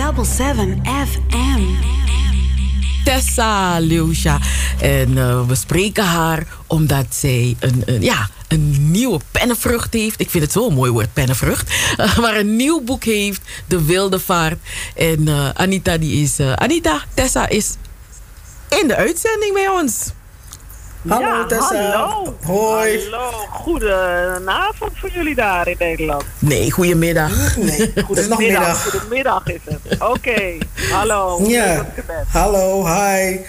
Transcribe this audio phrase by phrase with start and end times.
[0.00, 0.06] 107.7
[0.82, 1.60] FM.
[3.04, 4.38] Tessa Leusha.
[4.80, 10.20] En uh, we spreken haar omdat zij een, ja, een nieuwe pennenvrucht heeft.
[10.20, 11.72] Ik vind het zo'n mooi woord, pennenvrucht.
[12.20, 14.58] Maar een nieuw boek heeft, De Wilde Vaart.
[14.94, 16.40] En uh, Anita, die is...
[16.40, 17.74] Anita, Tessa is
[18.68, 20.12] in de uitzending bij ons.
[21.08, 21.74] Hallo ja, Tessa.
[21.74, 22.36] Hallo.
[22.44, 23.00] Hoi.
[23.10, 23.30] Hallo.
[23.50, 26.24] Goedenavond voor jullie daar in Nederland.
[26.38, 27.56] Nee, goedemiddag.
[27.56, 28.90] Nee, goedemiddag.
[28.90, 30.00] Goedemiddag is het.
[30.00, 30.04] Oké.
[30.04, 30.60] Okay.
[30.92, 31.40] Hallo.
[31.46, 31.86] Ja.
[32.32, 33.40] Hallo, hi.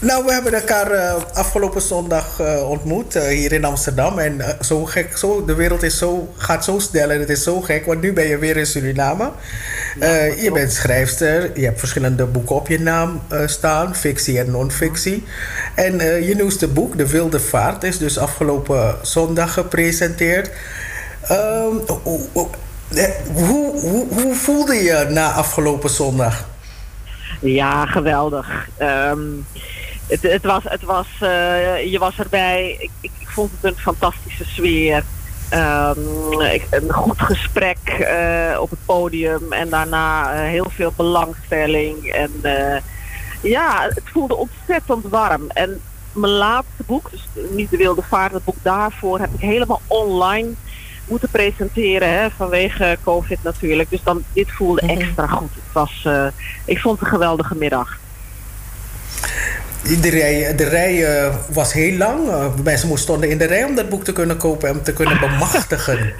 [0.00, 4.18] Nou, we hebben elkaar uh, afgelopen zondag uh, ontmoet uh, hier in Amsterdam.
[4.18, 7.60] En zo gek, zo, de wereld is zo, gaat zo snel en het is zo
[7.60, 7.86] gek.
[7.86, 9.30] Want nu ben je weer in Suriname.
[10.00, 11.58] Ja, je bent schrijfster.
[11.58, 13.94] Je hebt verschillende boeken op je naam staan.
[13.94, 15.24] Fictie en non-fictie.
[15.74, 20.50] En je nieuwste boek, De Wilde Vaart, is dus afgelopen zondag gepresenteerd.
[21.30, 22.48] Um, hoe, hoe,
[23.32, 26.44] hoe, hoe, voelde je na afgelopen zondag?
[27.40, 28.68] Ja, geweldig.
[28.78, 29.46] Um,
[30.10, 32.76] het, het, was, het was, uh, je was erbij.
[32.78, 35.04] Ik, ik, ik, vond het een fantastische sfeer.
[35.54, 42.04] Um, ik, een goed gesprek uh, op het podium en daarna uh, heel veel belangstelling.
[42.04, 42.32] En
[43.40, 45.50] ja, het voelde ontzettend warm.
[45.50, 45.80] En
[46.12, 50.48] mijn laatste boek, dus niet de Wilde Vaart, het boek daarvoor, heb ik helemaal online
[51.08, 53.90] moeten presenteren hè, vanwege COVID natuurlijk.
[53.90, 55.50] Dus dan, dit voelde extra goed.
[55.54, 56.08] Het was,
[56.64, 57.98] ik vond het een geweldige middag.
[59.82, 62.28] De rij, de rij uh, was heel lang.
[62.28, 65.20] Uh, mensen stonden in de rij om dat boek te kunnen kopen en te kunnen
[65.20, 66.12] bemachtigen.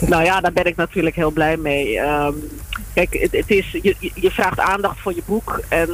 [0.00, 1.98] nou ja, daar ben ik natuurlijk heel blij mee.
[1.98, 2.48] Um,
[2.94, 5.60] kijk, het, het, is, je, je vraagt aandacht voor je boek.
[5.68, 5.90] En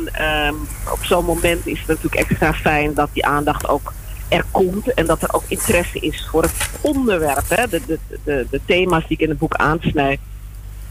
[0.47, 3.93] um, op zo'n moment is het natuurlijk extra fijn dat die aandacht ook
[4.29, 4.95] er komt.
[4.95, 7.49] En dat er ook interesse is voor het onderwerp.
[7.49, 7.69] Hè?
[7.69, 10.19] De, de, de, de thema's die ik in het boek aansnijd.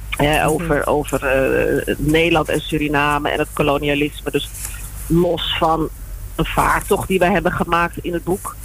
[0.09, 1.21] Hè, over over
[1.87, 4.31] uh, Nederland en Suriname en het kolonialisme.
[4.31, 4.49] Dus
[5.07, 5.89] los van
[6.35, 8.55] een vaartocht die wij hebben gemaakt in het boek,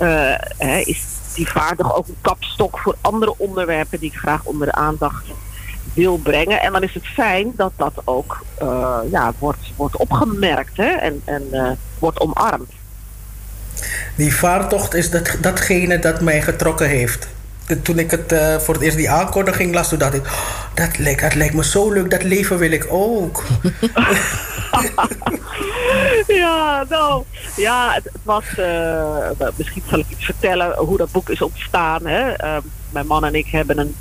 [0.00, 1.04] uh, hè, is
[1.34, 5.24] die vaartocht ook een kapstok voor andere onderwerpen die ik graag onder de aandacht
[5.94, 6.60] wil brengen.
[6.60, 11.22] En dan is het fijn dat dat ook uh, ja, wordt, wordt opgemerkt hè, en,
[11.24, 12.70] en uh, wordt omarmd.
[14.16, 17.28] Die vaartocht is dat, datgene dat mij getrokken heeft
[17.82, 20.98] toen ik het uh, voor het eerst die aankondiging las, toen dacht ik, oh, dat,
[20.98, 23.42] lijkt, dat lijkt me zo leuk, dat leven wil ik ook.
[26.26, 27.24] ja, nou,
[27.56, 32.06] ja, het, was, uh, misschien zal ik iets vertellen hoe dat boek is ontstaan.
[32.06, 32.44] Hè?
[32.44, 32.56] Uh,
[32.90, 33.94] mijn man en ik hebben een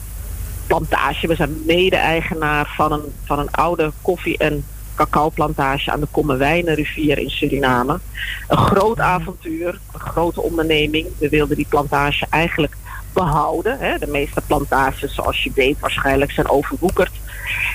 [0.67, 4.65] plantage, we zijn mede-eigenaar van een, van een oude koffie- en
[4.95, 7.99] cacaoplantage aan de Kommerwijnenrivier in Suriname.
[8.47, 11.07] Een groot avontuur, een grote onderneming.
[11.17, 12.75] We wilden die plantage eigenlijk
[13.13, 13.79] behouden.
[13.79, 13.97] Hè.
[13.97, 17.11] De meeste plantages, zoals je weet, waarschijnlijk zijn overwoekerd.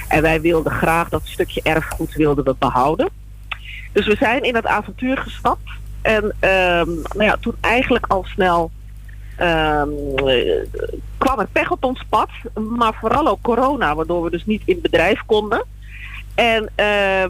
[0.09, 3.09] En wij wilden graag dat stukje erfgoed wilden we behouden.
[3.93, 5.71] Dus we zijn in het avontuur gestapt.
[6.03, 8.71] En um, nou ja, toen eigenlijk al snel
[9.41, 10.15] um,
[11.19, 12.28] kwam er pech op ons pad.
[12.77, 15.65] Maar vooral ook corona, waardoor we dus niet in bedrijf konden.
[16.34, 16.67] En uh,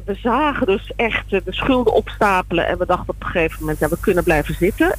[0.04, 2.66] we zagen dus echt de schulden opstapelen.
[2.66, 4.94] En we dachten op een gegeven moment, ja, we kunnen blijven zitten.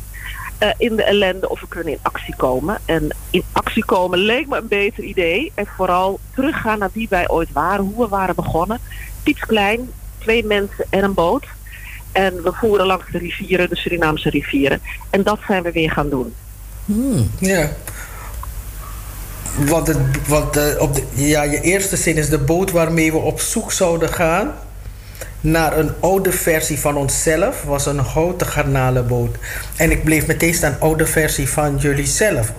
[0.64, 2.78] Uh, in de ellende of we kunnen in actie komen.
[2.86, 5.52] En in actie komen leek me een beter idee.
[5.56, 8.80] En vooral teruggaan naar wie wij ooit waren, hoe we waren begonnen.
[9.40, 9.90] klein,
[10.22, 11.46] twee mensen en een boot.
[12.12, 14.82] En we voeren langs de rivieren, de Surinaamse rivieren.
[15.10, 16.34] En dat zijn we weer gaan doen.
[16.86, 17.70] Hmm, ja.
[19.58, 23.40] Want, het, want op de, ja, je eerste zin is de boot waarmee we op
[23.40, 24.54] zoek zouden gaan
[25.42, 29.36] naar een oude versie van onszelf was een houten garnalenboot.
[29.76, 32.54] En ik bleef meteen staan, oude versie van jullie zelf.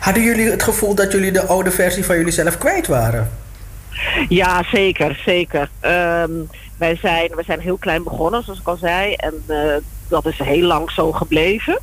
[0.00, 3.30] Hadden jullie het gevoel dat jullie de oude versie van jullie zelf kwijt waren?
[4.28, 5.68] Ja, zeker, zeker.
[5.82, 6.48] Um,
[6.78, 9.14] wij, zijn, wij zijn heel klein begonnen, zoals ik al zei.
[9.14, 9.74] En uh,
[10.08, 11.78] dat is heel lang zo gebleven.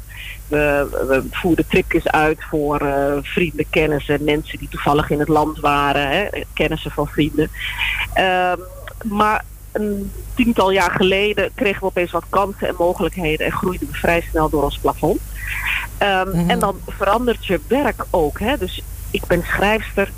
[0.48, 5.60] We, we voerden tripjes uit voor uh, vrienden, kennissen, mensen die toevallig in het land
[5.60, 7.50] waren, hè, kennissen van vrienden.
[8.18, 8.60] Um,
[9.12, 13.98] maar een tiental jaar geleden kregen we opeens wat kansen en mogelijkheden en groeiden we
[13.98, 15.20] vrij snel door ons plafond.
[16.00, 16.50] Um, mm-hmm.
[16.50, 18.40] En dan verandert je werk ook.
[18.40, 18.58] Hè?
[18.58, 18.82] Dus
[19.12, 20.12] ik ben schrijfster.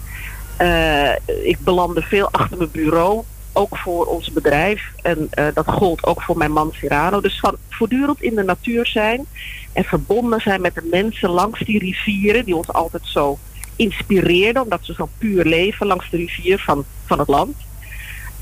[0.62, 1.12] Uh,
[1.44, 3.24] ik belandde veel achter mijn bureau.
[3.54, 4.92] Ook voor ons bedrijf.
[5.02, 7.22] En uh, dat gold ook voor mijn man Cirano.
[7.22, 9.26] Dus van voortdurend in de natuur zijn.
[9.74, 12.46] En verbonden zijn met de mensen langs die rivieren.
[12.46, 13.38] Die ons altijd zo
[13.76, 14.62] inspireerden.
[14.62, 17.56] Omdat ze zo puur leven langs de rivier van, van het land.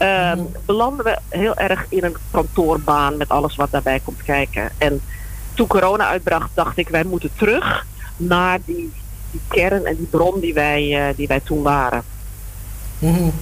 [0.02, 4.72] Um, belanden we heel erg in een kantoorbaan met alles wat daarbij komt kijken.
[4.78, 5.02] En
[5.54, 7.86] toen corona uitbracht, dacht ik, wij moeten terug
[8.18, 8.92] naar die,
[9.32, 12.04] die kern en die bron die wij, uh, die wij toen waren.
[13.00, 13.34] Mm-hmm.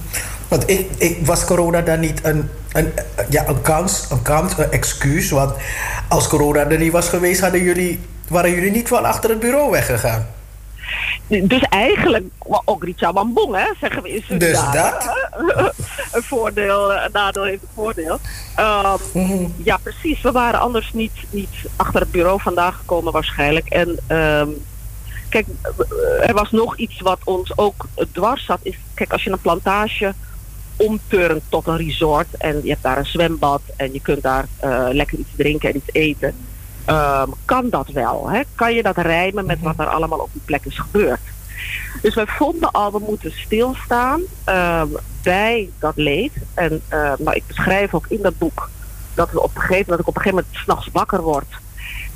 [0.48, 2.92] Want ik, ik, was corona dan niet een, een,
[3.28, 5.30] ja, een kans, een kans, een excuus?
[5.30, 5.52] Want
[6.08, 9.70] als corona er niet was geweest, hadden jullie, waren jullie niet van achter het bureau
[9.70, 10.26] weggegaan?
[11.26, 12.24] Dus eigenlijk
[12.64, 14.38] ook Richa Wambong, hè, zeggen we in.
[14.38, 15.14] Dus dat?
[16.12, 18.18] een voordeel, een nadeel heeft een voordeel.
[18.58, 20.20] Um, Ja, precies.
[20.20, 23.68] We waren anders niet, niet achter het bureau vandaag gekomen waarschijnlijk.
[23.68, 24.64] En um,
[25.28, 25.46] kijk,
[26.20, 28.60] er was nog iets wat ons ook dwars zat.
[28.62, 30.14] Is, kijk, als je een plantage
[30.78, 34.88] omturnt tot een resort en je hebt daar een zwembad en je kunt daar uh,
[34.92, 36.34] lekker iets drinken en iets eten
[36.90, 38.28] um, kan dat wel?
[38.30, 38.40] Hè?
[38.54, 41.20] Kan je dat rijmen met wat er allemaal op die plek is gebeurd?
[42.02, 46.32] Dus wij vonden al, we moeten stilstaan um, bij dat leed.
[46.54, 48.70] En uh, nou, ik beschrijf ook in dat boek
[49.14, 51.46] dat, we op een gegeven, dat ik op een gegeven moment s'nachts wakker word.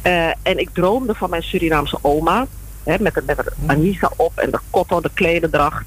[0.03, 2.47] Uh, en ik droomde van mijn Surinaamse oma.
[2.83, 5.85] Hè, met, de, met de Anissa op en de kotto, de klededracht.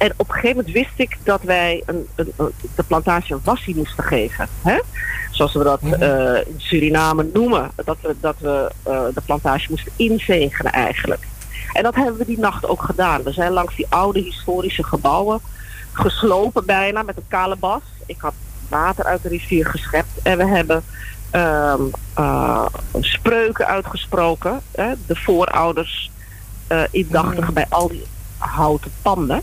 [0.00, 3.40] En op een gegeven moment wist ik dat wij een, een, een, de plantage een
[3.44, 4.48] wassie moesten geven.
[4.62, 4.78] Hè?
[5.30, 7.70] Zoals we dat uh, in Suriname noemen.
[7.84, 11.26] Dat we, dat we uh, de plantage moesten inzegenen eigenlijk.
[11.72, 13.22] En dat hebben we die nacht ook gedaan.
[13.22, 15.40] We zijn langs die oude historische gebouwen
[15.92, 17.82] geslopen bijna met een kale bas.
[18.06, 18.34] Ik had
[18.68, 20.22] water uit de rivier geschept.
[20.22, 20.82] En we hebben
[21.32, 22.66] um, uh,
[23.00, 24.60] spreuken uitgesproken.
[24.70, 24.92] Hè?
[25.06, 26.10] De voorouders
[26.90, 28.04] indachtigen bij al die
[28.38, 29.42] houten panden.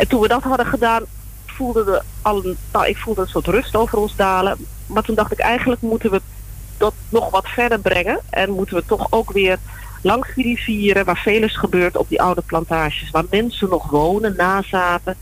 [0.00, 1.02] En toen we dat hadden gedaan,
[1.46, 4.66] voelde we al een, nou, ik voelde een soort rust over ons dalen.
[4.86, 6.20] Maar toen dacht ik, eigenlijk moeten we
[6.76, 8.20] dat nog wat verder brengen.
[8.30, 9.58] En moeten we toch ook weer
[10.02, 15.16] langs die rivieren, waar is gebeurd op die oude plantages, waar mensen nog wonen, nazaten,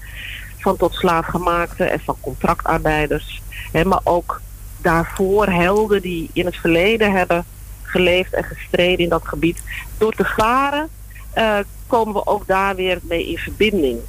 [0.58, 3.42] van tot slaafgemaakte en van contractarbeiders.
[3.72, 4.40] Hè, maar ook
[4.80, 7.44] daarvoor helden die in het verleden hebben
[7.82, 9.62] geleefd en gestreden in dat gebied.
[9.96, 10.88] Door te varen
[11.34, 14.00] uh, komen we ook daar weer mee in verbinding.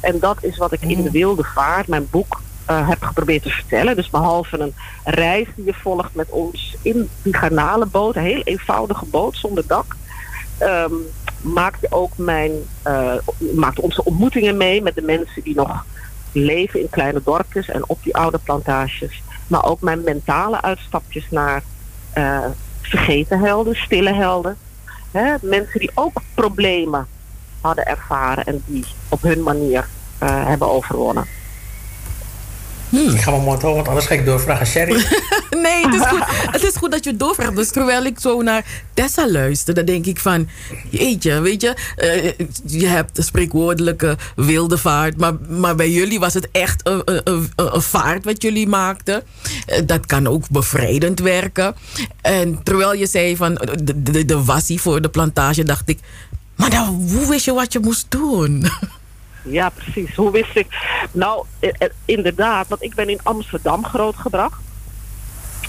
[0.00, 3.50] En dat is wat ik in de wilde vaart, mijn boek, uh, heb geprobeerd te
[3.50, 3.96] vertellen.
[3.96, 4.74] Dus behalve een
[5.04, 9.96] reis die je volgt met ons in die garnalenboot, een heel eenvoudige boot zonder dak,
[10.60, 10.92] um,
[11.40, 12.52] maakt ook mijn,
[12.86, 13.14] uh,
[13.54, 15.84] maakt onze ontmoetingen mee met de mensen die nog
[16.32, 19.22] leven in kleine dorpjes en op die oude plantages.
[19.46, 21.62] Maar ook mijn mentale uitstapjes naar
[22.16, 22.44] uh,
[22.80, 24.56] vergeten helden, stille helden.
[25.10, 25.34] Hè?
[25.40, 27.06] Mensen die ook problemen
[27.60, 29.88] hadden ervaren en die op hun manier
[30.22, 31.24] uh, hebben overwonnen.
[32.90, 33.08] Hmm.
[33.08, 34.66] Ik ga mijn mond houden, want anders ga ik doorvragen.
[34.66, 34.92] Sherry?
[35.62, 37.56] nee, het is, goed, het is goed dat je doorvraagt.
[37.56, 38.64] Dus terwijl ik zo naar
[38.94, 40.48] Tessa luister, dan denk ik van...
[40.88, 45.16] Jeetje, weet je, uh, je hebt de spreekwoordelijke wilde vaart...
[45.16, 49.22] maar, maar bij jullie was het echt een, een, een vaart wat jullie maakten.
[49.68, 51.74] Uh, dat kan ook bevrijdend werken.
[52.20, 55.98] En terwijl je zei van de, de, de wassie voor de plantage, dacht ik...
[56.60, 58.64] Maar dan, hoe wist je wat je moest doen?
[59.42, 60.14] Ja, precies.
[60.14, 60.66] Hoe wist ik?
[61.12, 61.44] Nou,
[62.04, 64.60] inderdaad, want ik ben in Amsterdam grootgebracht.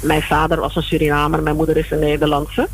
[0.02, 2.70] Mijn vader was een Surinamer, mijn moeder is een Nederlandse.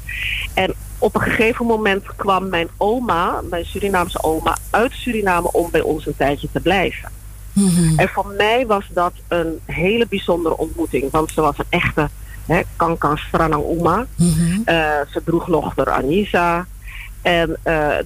[0.53, 5.81] En op een gegeven moment kwam mijn oma, mijn Surinaamse oma, uit Suriname om bij
[5.81, 7.09] ons een tijdje te blijven.
[7.53, 7.99] Mm-hmm.
[7.99, 12.09] En voor mij was dat een hele bijzondere ontmoeting, want ze was een echte
[12.45, 14.05] hè, Kankan Stranang Uma.
[14.15, 14.61] Mm-hmm.
[14.65, 16.65] Uh, ze droeg nog de Anisa.
[17.21, 17.55] En uh,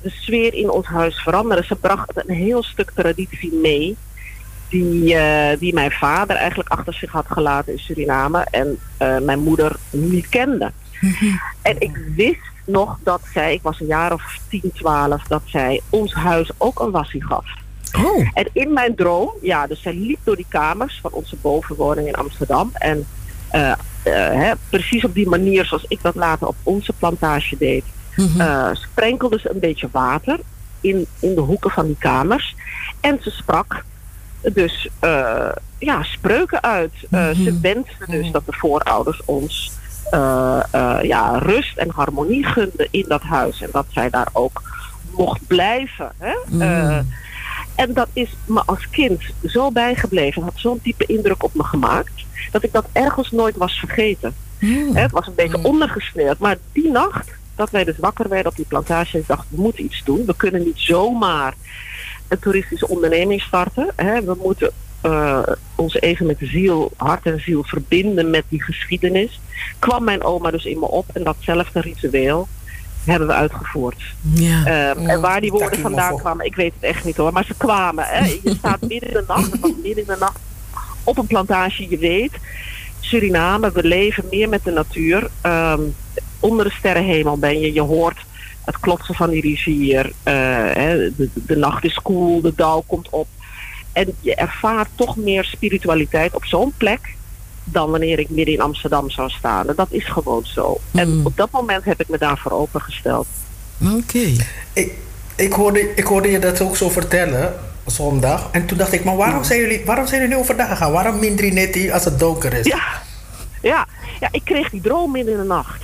[0.01, 1.65] de sfeer in ons huis veranderde.
[1.65, 3.97] Ze bracht een heel stuk traditie mee.
[4.69, 8.47] Die, uh, die mijn vader eigenlijk achter zich had gelaten in Suriname.
[8.51, 10.71] En uh, mijn moeder niet kende.
[11.61, 15.81] En ik wist nog dat zij, ik was een jaar of 10, 12, dat zij
[15.89, 17.45] ons huis ook een wassie gaf.
[18.03, 18.29] Oh.
[18.33, 22.15] En in mijn droom, ja, dus zij liep door die kamers van onze bovenwoning in
[22.15, 22.71] Amsterdam.
[22.73, 23.07] En
[24.03, 27.83] hè, precies op die manier zoals ik dat later op onze plantage deed
[28.15, 28.41] mm-hmm.
[28.41, 30.39] uh, sprenkelde ze een beetje water
[30.81, 32.55] in, in de hoeken van die kamers.
[32.99, 33.83] En ze sprak
[34.53, 36.93] dus uh, ja, spreuken uit.
[37.09, 37.43] Uh, mm-hmm.
[37.43, 39.71] Ze wenste dus dat de voorouders ons
[41.01, 43.61] ja, rust en harmonie gunden in dat huis.
[43.61, 44.61] En dat zij daar ook
[45.17, 46.11] mocht blijven.
[46.17, 46.33] Hè?
[46.47, 47.07] Mm.
[47.75, 50.43] en dat is me als kind zo bijgebleven.
[50.43, 52.11] had zo'n diepe indruk op me gemaakt.
[52.51, 54.33] Dat ik dat ergens nooit was vergeten.
[54.93, 56.37] Hè, het was een beetje ondergesneeuwd.
[56.37, 59.83] Maar die nacht dat wij dus wakker werden op die plantage en dachten, we moeten
[59.83, 60.25] iets doen.
[60.25, 61.53] We kunnen niet zomaar
[62.27, 63.87] een toeristische onderneming starten.
[63.95, 64.23] Hè.
[64.23, 64.71] We moeten
[65.05, 65.41] uh,
[65.75, 69.39] ons even met ziel, hart en ziel verbinden met die geschiedenis.
[69.79, 72.47] Kwam mijn oma dus in me op en datzelfde ritueel
[73.05, 74.01] hebben we uitgevoerd.
[74.33, 74.67] Ja.
[74.67, 77.33] Uh, en waar die woorden vandaan kwamen, ik weet het echt niet hoor.
[77.33, 78.05] Maar ze kwamen.
[78.07, 78.25] Hè.
[78.43, 80.39] Je staat midden in de nacht, het was midden in de nacht
[81.03, 82.31] op een plantage, je weet.
[82.99, 85.29] Suriname, we leven meer met de natuur.
[85.45, 85.95] Um,
[86.41, 87.73] onder de sterrenhemel ben je.
[87.73, 88.17] Je hoort
[88.65, 90.05] het klotsen van die rivier.
[90.05, 93.27] Uh, de, de, nacht is koel, de dauw komt op.
[93.91, 97.15] En je ervaart toch meer spiritualiteit op zo'n plek
[97.63, 99.67] dan wanneer ik midden in Amsterdam zou staan.
[99.67, 100.79] En dat is gewoon zo.
[100.91, 101.25] En Hmm.
[101.25, 103.27] op dat moment heb ik me daarvoor opengesteld.
[103.97, 104.31] Oké.
[104.73, 104.93] Ik,
[105.35, 107.53] ik, hoorde, ik hoorde je dat ook zo vertellen
[107.85, 108.49] zondag.
[108.51, 110.91] En toen dacht ik, maar waarom zijn jullie, waarom zijn jullie nu overdag gegaan?
[110.91, 112.65] Waarom mindri netti als het donker is?
[112.65, 112.83] Ja,
[113.61, 113.87] ja,
[114.19, 115.83] ja ik kreeg die droom midden in de nacht.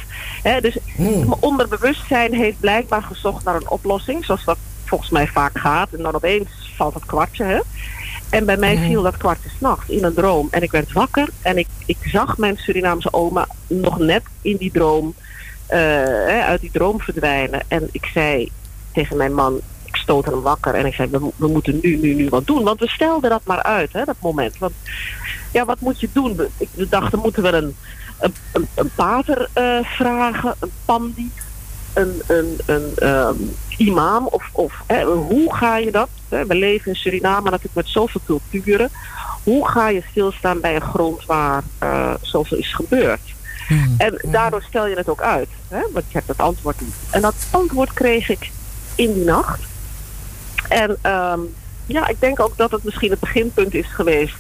[0.61, 1.09] Dus Hmm.
[1.19, 5.93] mijn onderbewustzijn heeft blijkbaar gezocht naar een oplossing, zoals dat volgens mij vaak gaat.
[5.93, 7.43] En dan opeens valt het kwartje.
[7.43, 7.59] Hè?
[8.29, 10.47] En bij mij viel dat kwartje s'nachts in een droom.
[10.51, 14.71] En ik werd wakker en ik, ik zag mijn Surinaamse oma nog net in die
[14.71, 15.13] droom,
[15.67, 17.61] hè, uit die droom verdwijnen.
[17.67, 18.51] En ik zei
[18.93, 22.13] tegen mijn man, ik stootte hem wakker en ik zei, we, we moeten nu, nu,
[22.13, 22.63] nu wat doen.
[22.63, 24.57] Want we stelden dat maar uit, hè, dat moment.
[24.57, 24.73] Want
[25.51, 26.39] ja, wat moet je doen?
[26.57, 27.75] Ik, we dachten, moeten we een,
[28.19, 31.31] een, een, een pater eh, vragen, een pandi,
[31.93, 33.36] een, een, een ehm,
[33.77, 34.27] imam?
[34.27, 36.09] Of, of hè, hoe ga je dat?
[36.29, 36.45] Hè?
[36.45, 38.89] We leven in Suriname natuurlijk met zoveel culturen.
[39.43, 43.36] Hoe ga je stilstaan bij een grond waar eh, zoveel is gebeurd?
[43.67, 43.95] Hmm.
[43.97, 45.79] En daardoor stel je het ook uit, hè?
[45.93, 46.95] want je hebt het antwoord niet.
[47.09, 48.51] En dat antwoord kreeg ik
[48.95, 49.59] in die nacht.
[50.69, 51.39] En ehm,
[51.86, 54.36] ja, ik denk ook dat het misschien het beginpunt is geweest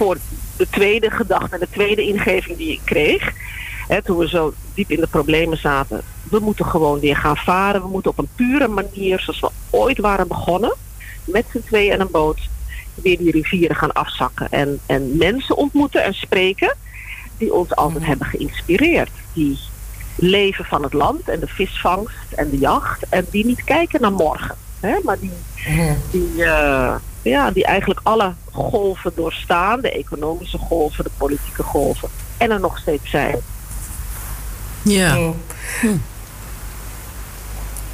[0.00, 0.16] voor
[0.56, 3.32] de tweede gedachte en de tweede ingeving die ik kreeg.
[3.88, 6.02] Hè, toen we zo diep in de problemen zaten.
[6.30, 7.82] We moeten gewoon weer gaan varen.
[7.82, 10.74] We moeten op een pure manier, zoals we ooit waren begonnen,
[11.24, 12.40] met z'n tweeën en een boot,
[12.94, 14.50] weer die rivieren gaan afzakken.
[14.50, 16.76] En, en mensen ontmoeten en spreken
[17.38, 19.10] die ons altijd hebben geïnspireerd.
[19.32, 19.58] Die
[20.16, 23.08] leven van het land en de visvangst en de jacht.
[23.08, 24.56] En die niet kijken naar morgen.
[24.80, 25.32] Hè, maar die,
[26.10, 29.80] die, eh, ja, die eigenlijk alle golven doorstaan.
[29.80, 32.08] De economische golven, de politieke golven.
[32.36, 33.36] En er nog steeds zijn.
[34.82, 35.16] Ja.
[35.16, 36.02] Mm.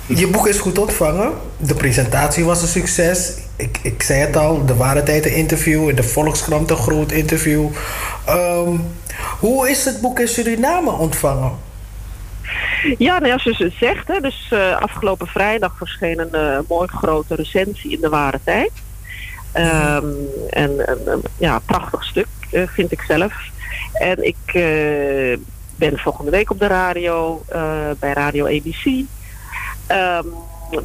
[0.06, 1.32] Je boek is goed ontvangen.
[1.56, 3.32] De presentatie was een succes.
[3.56, 7.68] Ik, ik zei het al, de Ware Tijden interview, in de Volkskrant een groot interview.
[8.24, 8.76] Ehm,
[9.38, 11.52] hoe is het boek in Suriname ontvangen?
[12.98, 14.08] Ja, nou ja, zoals het zegt.
[14.08, 18.70] Hè, dus eh, afgelopen vrijdag verscheen een eh, mooi grote recensie in de Ware Tijd.
[19.56, 20.06] Ehm,
[20.50, 23.32] en een ja, prachtig stuk, eh, vind ik zelf.
[23.92, 25.38] En ik eh,
[25.76, 29.04] ben volgende week op de radio, eh, bij Radio ABC.
[29.86, 30.26] Ehm,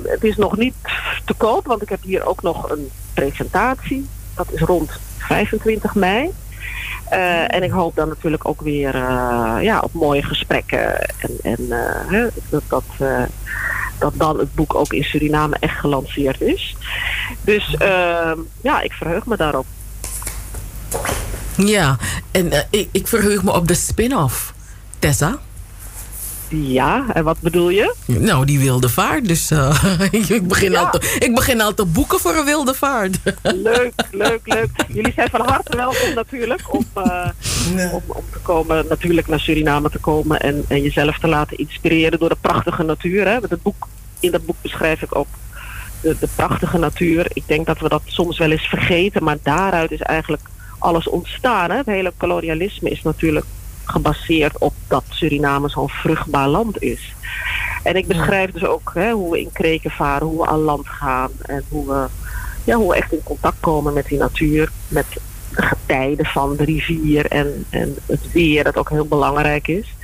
[0.04, 0.74] het is nog niet
[1.26, 4.08] te koop, want ik heb hier ook nog een presentatie.
[4.36, 6.30] Dat is rond 25 mei.
[7.48, 8.96] En ik hoop dan natuurlijk ook weer
[9.62, 11.00] ja, op mooie gesprekken.
[11.00, 11.68] En, en
[12.50, 12.84] dat,
[14.00, 16.76] dat dan het boek ook in Suriname echt gelanceerd is.
[17.42, 19.66] Dus ehm, ja, ik verheug me daarop.
[21.58, 21.98] Ja,
[22.32, 24.54] en eh, ik, ik verheug me op de spin-off.
[25.00, 25.40] Tessa?
[26.50, 27.96] Ja, en wat bedoel je?
[28.06, 29.28] Nou, die wilde vaart.
[29.28, 29.84] Dus eh,
[30.30, 30.82] ik, begin Ja.
[30.82, 33.18] al te, ik begin al te boeken voor een wilde vaart.
[33.42, 34.70] Leuk, leuk, leuk.
[34.88, 37.30] Jullie zijn van harte welkom natuurlijk om, eh,
[37.94, 42.20] om, om te komen, natuurlijk naar Suriname te komen en, en jezelf te laten inspireren
[42.20, 43.28] door de prachtige natuur.
[43.28, 43.40] Hè?
[43.40, 43.88] Want het boek,
[44.20, 45.28] in dat boek beschrijf ik ook
[46.02, 47.26] de, de prachtige natuur.
[47.34, 50.42] Ik denk dat we dat soms wel eens vergeten, maar daaruit is eigenlijk
[50.80, 51.70] alles ontstaan.
[51.70, 51.78] Hè?
[51.78, 53.46] Het hele kolonialisme is natuurlijk
[53.86, 57.14] gebaseerd op dat Suriname zo'n vruchtbaar land is.
[57.84, 60.88] En ik beschrijf dus ook hè, hoe we in kreken varen, hoe we aan land
[60.88, 62.06] gaan en hoe we,
[62.64, 65.06] ja, hoe we echt in contact komen met die natuur, met
[65.92, 69.96] de getijden van de rivier en, en het weer, dat ook heel belangrijk is.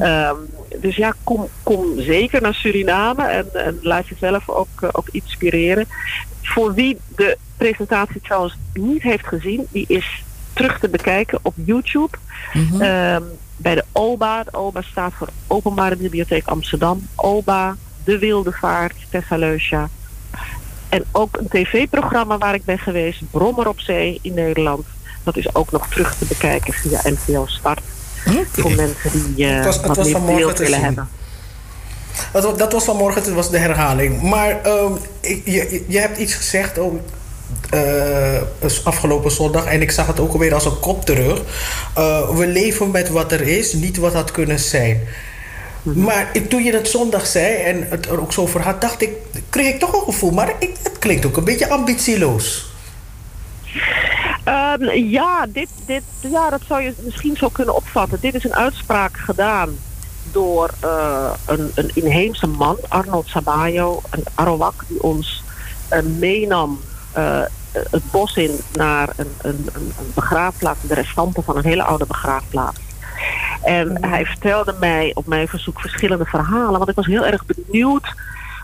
[0.00, 0.36] Ehm,
[0.80, 5.86] dus ja, kom, kom zeker naar Suriname en, en laat jezelf ook, eh, ook inspireren.
[6.42, 12.16] Voor wie de presentatie trouwens niet heeft gezien, die is terug te bekijken op YouTube.
[12.78, 13.22] Ehm,
[13.56, 14.42] bij de OBA.
[14.42, 17.08] De OBA staat voor Openbare Bibliotheek Amsterdam.
[17.16, 19.88] OBA, De Wilde Vaart, Thessaleucia.
[20.88, 24.84] En ook een tv-programma waar ik ben geweest, Brommer op Zee in Nederland.
[25.24, 27.80] Dat is ook nog terug te bekijken via NPO Start.
[28.52, 30.84] Voor mensen die Het was- het wat was meer beeld willen zien.
[30.84, 31.08] hebben.
[32.32, 34.22] Dat, wa- dat was vanmorgen, dat was de herhaling.
[34.22, 36.98] Maar ehm, ik, je, je hebt iets gezegd over
[37.70, 38.42] eh,
[38.84, 41.40] afgelopen zondag en ik zag het ook alweer als een kop terug.
[41.94, 45.00] Eh, we leven met wat er is, niet wat had kunnen zijn.
[45.82, 49.02] Maar ik- toen je dat zondag zei en het er ook zo over had, dacht
[49.02, 49.10] ik,
[49.50, 52.71] kreeg ik toch een gevoel, maar ik, het klinkt ook een beetje ambitieloos.
[54.44, 58.20] Ehm, ja, dit, dit, ja, dat zou je misschien zo kunnen opvatten.
[58.20, 59.76] Dit is een uitspraak gedaan
[60.32, 65.44] door eh, een, een inheemse man, Arnold Sabayo, een Arawak, die ons
[65.88, 66.80] eh, meenam
[67.12, 67.40] eh,
[67.72, 72.06] het bos in naar een, een, een, een begraafplaats, de restanten van een hele oude
[72.06, 72.80] begraafplaats.
[73.62, 78.14] En hij vertelde mij op mijn verzoek verschillende verhalen, want ik was heel erg benieuwd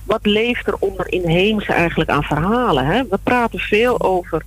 [0.08, 2.86] wat leeft er onder inheemse eigenlijk aan verhalen?
[2.86, 3.02] Hè?
[3.10, 4.42] We praten veel over,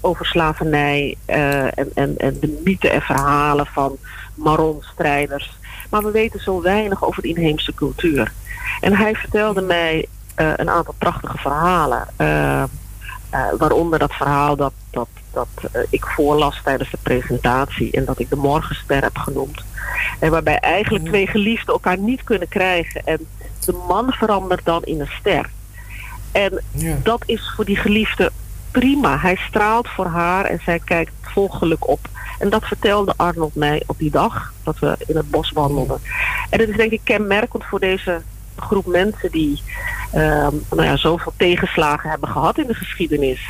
[0.00, 3.96] over slavernij uh, en, en, en de mythen en verhalen van
[4.34, 5.58] Maron-strijders.
[5.90, 8.32] Maar we weten zo weinig over de inheemse cultuur.
[8.80, 12.08] En hij vertelde mij uh, een aantal prachtige verhalen.
[12.18, 12.64] Uh,
[13.58, 15.48] waaronder dat verhaal dat, dat, dat
[15.90, 19.62] ik voorlas tijdens de presentatie en dat ik de Morgenster heb genoemd.
[20.18, 23.02] En waarbij eigenlijk twee geliefden elkaar niet kunnen krijgen.
[23.04, 23.26] En
[23.64, 25.50] de man verandert dan in een ster.
[26.32, 26.96] En ja.
[27.02, 28.32] dat is voor die geliefde
[28.78, 29.18] prima.
[29.18, 32.08] Hij straalt voor haar en zij kijkt volgelijk op.
[32.38, 36.00] En dat vertelde Arnold mij op die dag dat we in het bos wandelden.
[36.50, 38.20] En het is denk ik kenmerkend voor deze
[38.56, 39.62] groep mensen die
[40.14, 43.48] uh, nou ja, zoveel tegenslagen hebben gehad in de geschiedenis.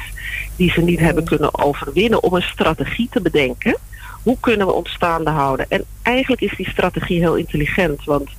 [0.57, 3.77] Die ze niet hebben kunnen overwinnen om een strategie te bedenken.
[4.23, 5.67] Hoe kunnen we ons staande houden?
[5.69, 8.05] En eigenlijk is die strategie heel intelligent.
[8.05, 8.31] Want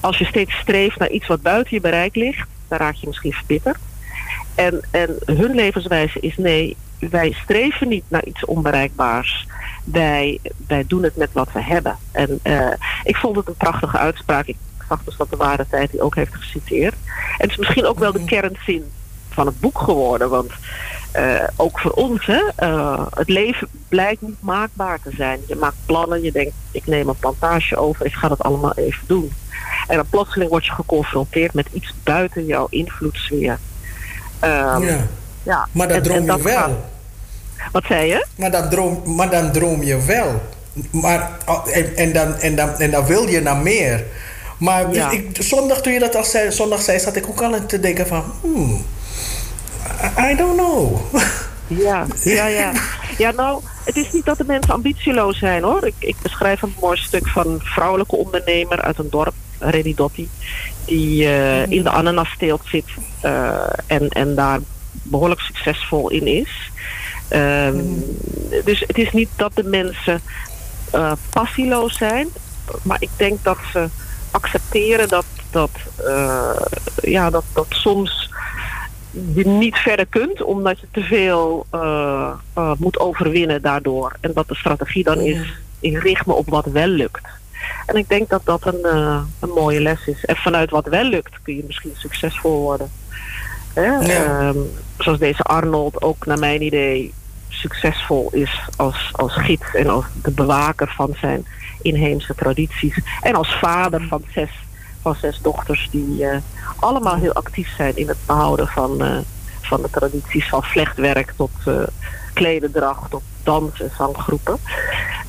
[0.00, 3.32] als je steeds streeft naar iets wat buiten je bereik ligt, dan raak je misschien
[3.32, 3.78] verbitterd.
[4.54, 9.46] En, en hun levenswijze is nee, wij streven niet naar iets onbereikbaars.
[9.84, 11.96] Wij, wij doen het met wat we hebben.
[12.12, 12.72] En uh,
[13.04, 14.46] ik vond het een prachtige uitspraak.
[14.46, 14.56] Ik
[14.88, 16.94] zag dus dat de ware tijd die ook heeft geciteerd.
[17.14, 18.84] En het is misschien ook wel de kernzin
[19.30, 20.30] van het boek geworden.
[20.30, 20.52] Want
[21.16, 25.40] uh, ook voor ons, hè, uh, het leven blijkt niet maakbaar te zijn.
[25.46, 29.06] Je maakt plannen, je denkt, ik neem een plantage over, ik ga dat allemaal even
[29.06, 29.32] doen.
[29.86, 33.58] En dan plotseling word je geconfronteerd met iets buiten jouw invloedssfeer.
[34.44, 35.06] Um, ja.
[35.42, 35.68] ja.
[35.72, 36.56] Maar dat en, droom en je wel.
[36.56, 37.72] Gaat...
[37.72, 38.26] Wat zei je?
[38.36, 40.42] Maar, dat droom, maar dan droom je wel.
[40.90, 41.30] Maar,
[41.72, 44.04] en, en, dan, en, dan, en dan wil je naar meer.
[44.58, 45.10] Maar ja.
[45.10, 47.80] ik, zondag, toen je dat al zei, zondag zei, zat ik ook al aan te
[47.80, 48.24] denken van...
[48.40, 48.84] Hmm,
[50.18, 50.98] I don't know.
[51.66, 52.72] Ja, ja, ja.
[53.18, 55.86] Ja, nou, het is niet dat de mensen ambitieloos zijn hoor.
[55.86, 60.28] Ik, ik beschrijf een mooi stuk van een vrouwelijke ondernemer uit een dorp, Redi Dotti,
[60.84, 62.84] die uh, in de ananasteelt zit
[63.24, 64.58] uh, en, en daar
[64.92, 66.70] behoorlijk succesvol in is.
[67.30, 68.04] Um,
[68.64, 70.20] dus het is niet dat de mensen
[70.94, 72.28] uh, passieloos zijn,
[72.82, 73.88] maar ik denk dat ze
[74.30, 75.70] accepteren dat, dat,
[77.02, 78.30] ja, dat, dat soms
[79.34, 82.32] je niet verder kunt, omdat je te veel uh,
[82.78, 84.16] moet overwinnen daardoor.
[84.20, 85.38] En dat de strategie dan is,
[85.80, 87.26] ik richt me op wat wel lukt.
[87.86, 90.24] En ik denk dat dat een, uh, een mooie les is.
[90.24, 92.90] En vanuit wat wel lukt kun je misschien succesvol worden.
[93.74, 94.48] Ja.
[94.48, 97.14] Um, zoals deze Arnold ook naar mijn idee
[97.48, 101.46] succesvol is als, als gids en als de bewaker van zijn
[101.82, 103.00] inheemse tradities.
[103.20, 104.50] En als vader van zes
[105.04, 106.36] van zes dochters die uh,
[106.76, 109.18] allemaal heel actief zijn in het behouden van, uh,
[109.60, 111.74] van de tradities van vlechtwerk tot uh,
[112.32, 114.58] klededracht tot dans en zanggroepen.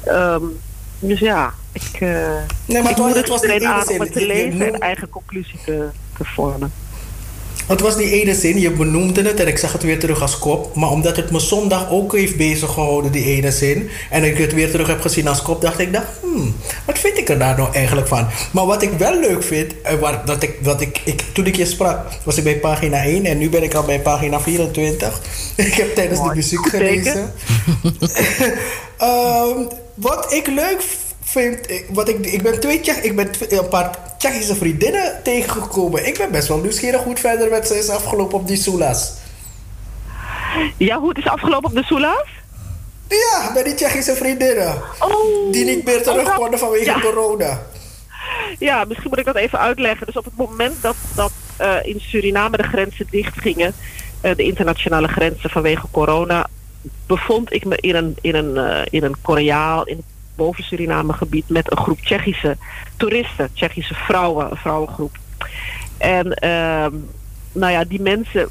[0.07, 0.59] Um,
[0.99, 1.99] dus ja, ik,
[2.65, 6.23] nee, maar ik moet het aan om het te lezen en eigen conclusie te, te
[6.25, 6.71] vormen.
[7.67, 10.39] Het was die ene zin, je benoemde het en ik zag het weer terug als
[10.39, 10.75] kop.
[10.75, 13.89] Maar omdat het me zondag ook heeft bezig gehouden, die ene zin.
[14.09, 16.55] En ik het weer terug heb gezien als kop, dacht ik, dacht, hmm,
[16.85, 18.27] wat vind ik er daar nou eigenlijk van?
[18.51, 21.55] Maar wat ik wel leuk vind, eh, waar, dat ik, dat ik, ik, toen ik
[21.55, 25.21] je sprak, was ik bij pagina 1 en nu ben ik al bij pagina 24.
[25.55, 27.33] ik heb tijdens de muziek gelezen.
[29.01, 30.83] um, wat ik leuk
[31.21, 36.07] vind, wat ik, ik ben twee, ik ben een paar Tsjechische vriendinnen tegengekomen.
[36.07, 39.13] Ik ben best wel nieuwsgierig hoe het verder met ze is afgelopen op die Soela's.
[40.77, 42.27] Ja, hoe het is afgelopen op de Soela's?
[43.07, 44.81] Ja, bij die Tsjechische vriendinnen.
[44.99, 46.99] Oh, die niet meer terug oh, konden vanwege ja.
[46.99, 47.61] corona.
[48.59, 50.05] Ja, misschien moet ik dat even uitleggen.
[50.05, 51.31] Dus op het moment dat, dat
[51.61, 53.73] uh, in Suriname de grenzen dichtgingen,
[54.21, 56.47] uh, de internationale grenzen vanwege corona,
[57.05, 60.03] bevond ik me in een, in een, uh, in een Koreaal, in
[60.35, 62.57] boven Suriname gebied met een groep Tsjechische
[62.97, 65.17] toeristen, Tsjechische vrouwen, een vrouwengroep.
[65.97, 66.99] En uh,
[67.51, 68.49] nou ja, die mensen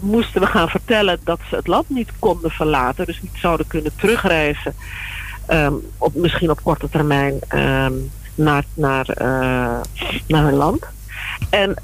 [0.00, 3.92] moesten we gaan vertellen dat ze het land niet konden verlaten, dus niet zouden kunnen
[3.96, 4.74] terugreizen,
[5.50, 9.80] um, op, misschien op korte termijn um, naar, naar, uh,
[10.26, 10.86] naar hun land.
[11.50, 11.74] En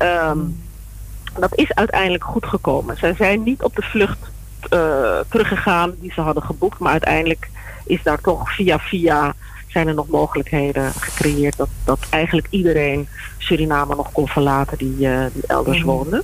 [1.38, 2.96] dat is uiteindelijk goed gekomen.
[2.96, 4.30] Zij zijn niet op de vlucht
[4.70, 7.50] uh, teruggegaan die ze hadden geboekt, maar uiteindelijk
[7.86, 9.34] is daar toch via via
[9.68, 15.24] zijn er nog mogelijkheden gecreëerd dat, dat eigenlijk iedereen Suriname nog kon verlaten die, uh,
[15.32, 16.22] die elders mm woonde.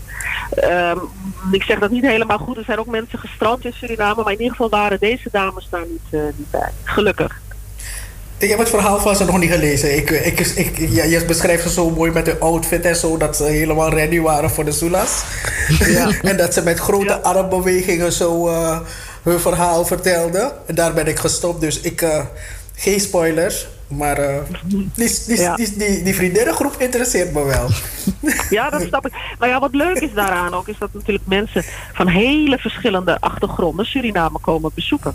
[0.64, 1.00] Um,
[1.52, 2.56] ik zeg dat niet helemaal goed.
[2.56, 5.86] Er zijn ook mensen gestrand in Suriname, maar in ieder geval waren deze dames daar
[5.88, 6.70] niet, uh, niet bij.
[6.84, 7.40] Gelukkig.
[8.44, 9.96] Ik heb het verhaal van ze nog niet gelezen.
[9.96, 13.36] Ik, ik, ik, ja, je beschrijft ze zo mooi met hun outfit en zo, dat
[13.36, 15.22] ze helemaal ready waren voor de Sulas.
[15.86, 16.10] Ja.
[16.30, 17.14] en dat ze met grote ja.
[17.14, 18.78] armbewegingen zo uh,
[19.22, 20.52] hun verhaal vertelden.
[20.66, 22.20] En daar ben ik gestopt, dus ik, uh,
[22.76, 23.66] geen spoilers.
[23.88, 25.54] Maar uh, die, die, ja.
[25.54, 27.68] die, die, die, vriendinnengroep interesseert me wel.
[28.50, 29.12] Ja, dat snap ik.
[29.38, 33.86] Maar ja, wat leuk is daaraan ook, is dat natuurlijk mensen van hele verschillende achtergronden
[33.86, 35.14] Suriname komen bezoeken.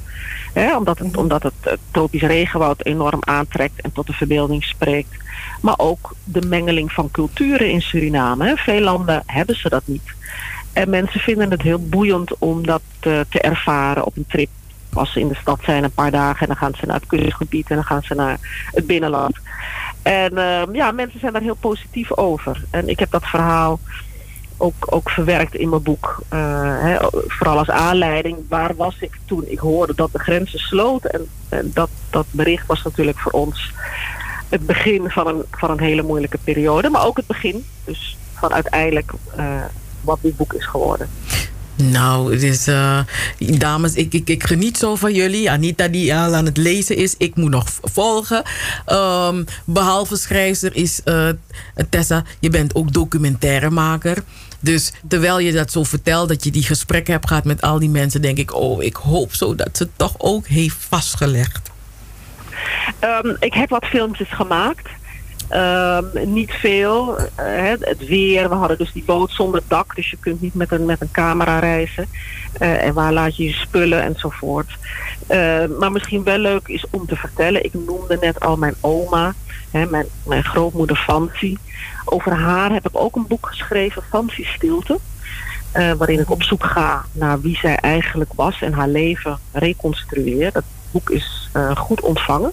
[0.77, 5.15] omdat het, omdat het, het tropisch regenwoud enorm aantrekt en tot de verbeelding spreekt.
[5.61, 8.57] Maar ook de mengeling van culturen in Suriname.
[8.57, 10.17] Veel landen hebben ze dat niet.
[10.73, 14.49] En mensen vinden het heel boeiend om dat uh, te ervaren op een trip
[14.93, 17.07] als ze in de stad zijn een paar dagen en dan gaan ze naar het
[17.07, 18.37] kustgebied en dan gaan ze naar
[18.71, 19.37] het binnenland.
[20.01, 22.63] En uh, ja, mensen zijn daar heel positief over.
[22.69, 23.79] En ik heb dat verhaal
[24.57, 26.19] ook, ook verwerkt in mijn boek.
[26.33, 26.39] Uh,
[26.81, 31.11] hè, vooral als aanleiding, waar was ik toen ik hoorde dat de grenzen sloten.
[31.11, 33.73] En, en, dat, dat bericht was natuurlijk voor ons
[34.49, 36.89] het begin van een, van een hele moeilijke periode.
[36.89, 39.63] Maar ook het begin dus van uiteindelijk uh,
[40.01, 41.09] wat dit boek is geworden.
[41.83, 42.99] Nou, het is, uh,
[43.37, 45.51] dames, ik, ik, ik geniet zo van jullie.
[45.51, 48.43] Anita die al aan het lezen is, ik moet nog volgen.
[48.87, 51.29] Um, behalve schrijver is uh,
[51.89, 54.23] Tessa, je bent ook documentairemaker.
[54.59, 57.89] Dus terwijl je dat zo vertelt, dat je die gesprekken hebt gehad met al die
[57.89, 61.71] mensen, denk ik, oh, ik hoop zo dat ze het toch ook heeft vastgelegd.
[63.23, 64.89] Um, ik heb wat filmpjes gemaakt.
[65.53, 67.19] Um, niet veel.
[67.19, 67.25] Uh,
[67.79, 70.85] het weer, we hadden dus die boot zonder dak, dus je kunt niet met een,
[70.85, 72.07] met een camera reizen.
[72.61, 74.77] Uh, en waar laat je je spullen enzovoort.
[75.29, 79.33] Uh, maar misschien wel leuk is om te vertellen, ik noemde net al mijn oma,
[79.71, 81.57] hè, mijn, mijn grootmoeder Fancy.
[82.05, 84.99] Over haar heb ik ook een boek geschreven, Fancy Stilte.
[85.71, 90.51] waarin ik op zoek ga naar wie zij eigenlijk was en haar leven reconstrueer.
[90.51, 92.51] Dat boek is goed ontvangen.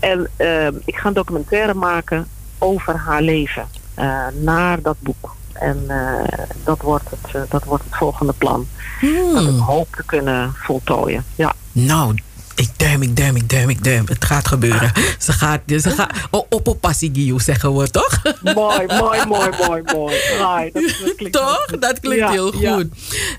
[0.00, 2.26] En uh, ik ga een documentaire maken
[2.58, 3.68] over haar leven.
[3.98, 5.36] Uh, naar dat boek.
[5.52, 8.68] En uh, dat, wordt het, uh, dat wordt het volgende plan.
[9.00, 9.34] Hmm.
[9.34, 11.24] Dat ik hoop te kunnen voltooien.
[11.34, 11.52] Ja.
[11.72, 12.14] Nou,
[12.54, 14.04] ik duim, ik duim, ik duim, ik duim.
[14.06, 14.92] Het gaat gebeuren.
[15.18, 18.22] Ze gaat, ze gaat oh, op op passigio zeggen we, toch?
[18.54, 20.14] Mooi, mooi, mooi, mooi, mooi.
[20.14, 21.66] Right, dat, dat klinkt toch?
[21.78, 22.60] Dat klinkt ja, heel goed.
[22.60, 22.84] Ja.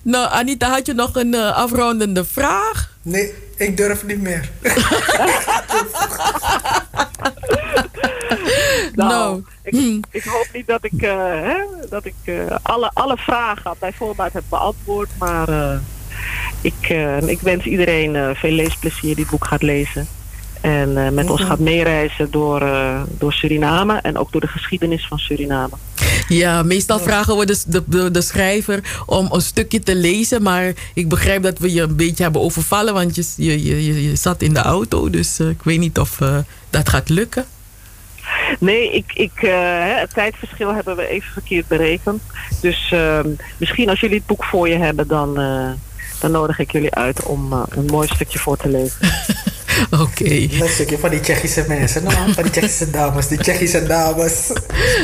[0.04, 2.90] Nou, Anita, had je nog een uh, afrondende vraag?
[3.02, 4.50] Nee, ik durf niet meer.
[8.94, 9.44] nou, nou.
[9.64, 11.58] Ik, ik, hoop niet dat ik, uh, hè,
[11.90, 15.10] dat ik uh, alle, alle vragen bij voorbaat heb beantwoord.
[15.18, 15.78] Maar uh,
[16.62, 16.90] ik,
[17.26, 20.08] ik wens iedereen veel leesplezier die het boek gaat lezen.
[20.62, 25.08] En uh, met ons gaat meereizen door, uh, door Suriname en ook door de geschiedenis
[25.08, 25.76] van Suriname.
[26.28, 30.42] Ja, meestal vragen we de, de, de, schrijver om een stukje te lezen.
[30.42, 34.16] Maar ik begrijp dat we je een beetje hebben overvallen, want je, je, je, je
[34.16, 35.10] zat in de auto.
[35.10, 36.20] Dus uh, ik weet niet of
[36.70, 37.46] dat gaat lukken.
[38.60, 39.32] Nee, ik, ik,
[40.00, 42.22] het tijdverschil hebben we even verkeerd berekend.
[42.62, 45.34] Dus ehm, misschien als jullie het boek voor je hebben, dan,
[46.20, 49.00] dan nodig ik jullie uit om een mooi stukje voor te lezen.
[49.90, 50.02] Oké.
[50.02, 50.50] Okay.
[50.62, 53.28] Een stukje van die Tsjechische mensen, nou, van die Tsjechische dames.
[53.28, 54.52] Die Tsjechische dames.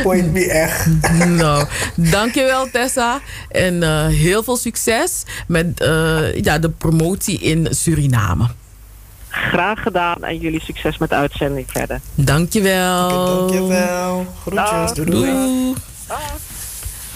[0.03, 0.85] Point me echt.
[1.25, 3.21] nou, dankjewel Tessa.
[3.49, 8.47] En uh, heel veel succes met uh, ja, de promotie in Suriname.
[9.29, 11.99] Graag gedaan en jullie succes met de uitzending verder.
[12.13, 13.09] Dankjewel.
[13.09, 14.25] Dankjewel.
[14.41, 14.93] Groetjes.
[14.93, 15.09] Doei.
[15.09, 15.31] doei.
[15.31, 15.75] doei.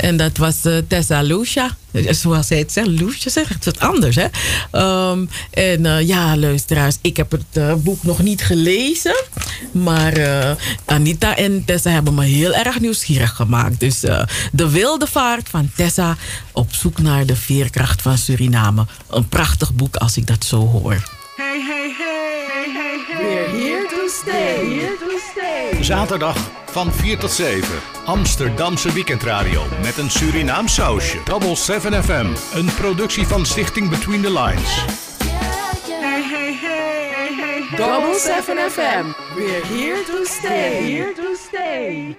[0.02, 1.76] En dat was uh, Tessa Lucia.
[2.10, 4.16] Zoals zij het zegt, Lucia zegt het anders.
[4.16, 4.28] Hè?
[5.12, 9.24] Um, en uh, ja, luisteraars, ik heb het boek nog niet gelezen.
[9.72, 10.14] Maar
[10.86, 13.80] Anita en Tessa hebben me heel erg nieuwsgierig gemaakt.
[13.80, 14.00] Dus
[14.52, 16.18] De Wilde Vaart van Tessa
[16.52, 18.86] op zoek naar de veerkracht van Suriname.
[19.10, 21.04] Een prachtig boek als ik dat zo hoor.
[21.36, 23.62] Hey, hey, hey, hey, hey.
[23.62, 25.11] Here to stay.
[25.82, 27.68] Zaterdag van 4 tot 7.
[28.06, 31.20] Amsterdamse weekendradio met een Surinaam sausje.
[31.24, 34.86] Double 7 FM, een productie van Stichting Between the Lines.
[36.02, 40.84] Hey, hey, hey, hey, Double 7 FM, we're here to stay.
[40.84, 42.18] Here to stay.